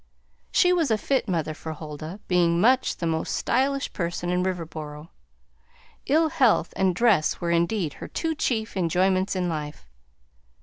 She 0.51 0.73
was 0.73 0.89
a 0.89 0.97
fit 0.97 1.27
mother 1.27 1.53
for 1.53 1.73
Huldah, 1.73 2.21
being 2.27 2.59
much 2.59 2.97
the 2.97 3.05
most 3.05 3.35
stylish 3.35 3.93
person 3.93 4.31
in 4.31 4.41
Riverboro; 4.41 5.09
ill 6.07 6.29
health 6.29 6.73
and 6.75 6.95
dress 6.95 7.39
were, 7.39 7.51
indeed, 7.51 7.93
her 8.01 8.07
two 8.07 8.33
chief 8.33 8.75
enjoyments 8.75 9.35
in 9.35 9.47
life. 9.47 9.85